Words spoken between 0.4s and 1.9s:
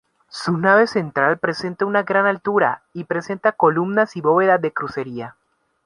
nave central presenta